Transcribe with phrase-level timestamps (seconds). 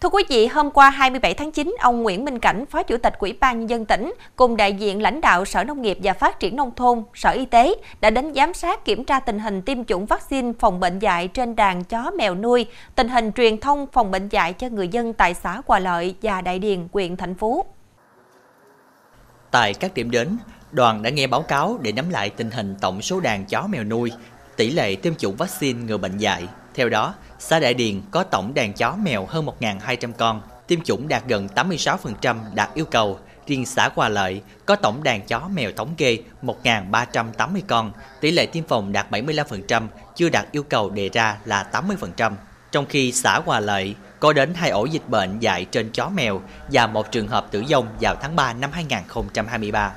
[0.00, 3.14] Thưa quý vị, hôm qua 27 tháng 9, ông Nguyễn Minh Cảnh, Phó Chủ tịch
[3.18, 6.40] Ủy ban Nhân dân tỉnh, cùng đại diện lãnh đạo Sở Nông nghiệp và Phát
[6.40, 9.84] triển Nông thôn, Sở Y tế đã đến giám sát kiểm tra tình hình tiêm
[9.84, 14.10] chủng vaccine phòng bệnh dạy trên đàn chó mèo nuôi, tình hình truyền thông phòng
[14.10, 17.64] bệnh dạy cho người dân tại xã Hòa Lợi và Đại Điền, huyện Thành Phú.
[19.50, 20.36] Tại các điểm đến,
[20.72, 23.84] đoàn đã nghe báo cáo để nắm lại tình hình tổng số đàn chó mèo
[23.84, 24.12] nuôi,
[24.56, 26.46] tỷ lệ tiêm chủng vaccine ngừa bệnh dạy.
[26.74, 31.08] Theo đó, xã Đại Điền có tổng đàn chó mèo hơn 1.200 con, tiêm chủng
[31.08, 33.18] đạt gần 86% đạt yêu cầu.
[33.46, 38.46] Riêng xã Hòa Lợi có tổng đàn chó mèo thống kê 1.380 con, tỷ lệ
[38.46, 42.32] tiêm phòng đạt 75%, chưa đạt yêu cầu đề ra là 80%.
[42.72, 46.40] Trong khi xã Hòa Lợi có đến hai ổ dịch bệnh dạy trên chó mèo
[46.72, 49.92] và một trường hợp tử vong vào tháng 3 năm 2023.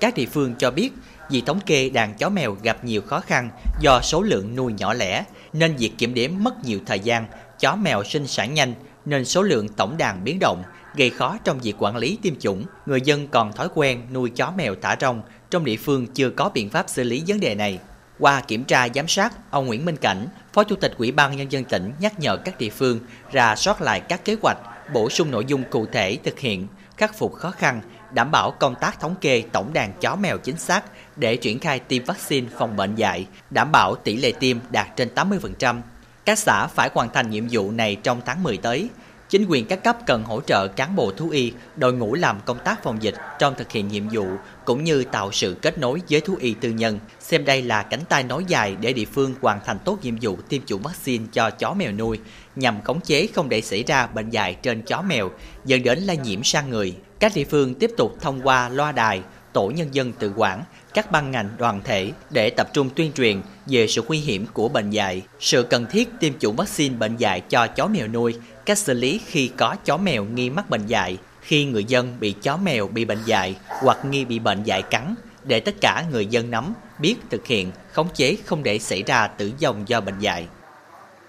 [0.00, 0.90] Các địa phương cho biết
[1.30, 4.94] vì thống kê đàn chó mèo gặp nhiều khó khăn do số lượng nuôi nhỏ
[4.94, 7.26] lẻ nên việc kiểm đếm mất nhiều thời gian,
[7.60, 10.62] chó mèo sinh sản nhanh nên số lượng tổng đàn biến động,
[10.94, 12.64] gây khó trong việc quản lý tiêm chủng.
[12.86, 16.50] Người dân còn thói quen nuôi chó mèo thả rong, trong địa phương chưa có
[16.54, 17.78] biện pháp xử lý vấn đề này.
[18.18, 21.52] Qua kiểm tra giám sát, ông Nguyễn Minh Cảnh, Phó Chủ tịch Ủy ban Nhân
[21.52, 23.00] dân tỉnh nhắc nhở các địa phương
[23.32, 24.58] ra soát lại các kế hoạch,
[24.92, 28.74] bổ sung nội dung cụ thể thực hiện, khắc phục khó khăn, đảm bảo công
[28.74, 30.84] tác thống kê tổng đàn chó mèo chính xác
[31.16, 35.08] để triển khai tiêm vaccine phòng bệnh dạy, đảm bảo tỷ lệ tiêm đạt trên
[35.14, 35.80] 80%.
[36.24, 38.88] Các xã phải hoàn thành nhiệm vụ này trong tháng 10 tới.
[39.28, 42.58] Chính quyền các cấp cần hỗ trợ cán bộ thú y, đội ngũ làm công
[42.64, 44.26] tác phòng dịch trong thực hiện nhiệm vụ,
[44.64, 48.00] cũng như tạo sự kết nối với thú y tư nhân, xem đây là cánh
[48.08, 51.50] tay nối dài để địa phương hoàn thành tốt nhiệm vụ tiêm chủng vaccine cho
[51.50, 52.18] chó mèo nuôi,
[52.56, 55.30] nhằm khống chế không để xảy ra bệnh dạy trên chó mèo,
[55.64, 56.94] dẫn đến lây nhiễm sang người.
[57.20, 59.22] Các địa phương tiếp tục thông qua loa đài,
[59.56, 63.40] tổ nhân dân tự quản, các ban ngành đoàn thể để tập trung tuyên truyền
[63.66, 67.40] về sự nguy hiểm của bệnh dạy, sự cần thiết tiêm chủng vaccine bệnh dạy
[67.40, 68.34] cho chó mèo nuôi,
[68.66, 72.32] cách xử lý khi có chó mèo nghi mắc bệnh dạy, khi người dân bị
[72.32, 76.26] chó mèo bị bệnh dạy hoặc nghi bị bệnh dạy cắn, để tất cả người
[76.26, 80.18] dân nắm, biết thực hiện, khống chế không để xảy ra tử vong do bệnh
[80.18, 80.46] dạy.